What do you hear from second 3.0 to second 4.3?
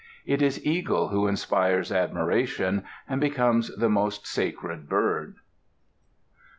and becomes the most